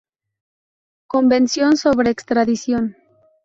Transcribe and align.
Convención 1.05 1.77
sobre 1.77 2.09
extradición. 2.09 2.95